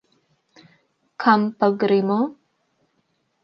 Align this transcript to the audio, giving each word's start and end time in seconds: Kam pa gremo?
Kam 1.21 1.41
pa 1.57 1.67
gremo? 1.79 2.19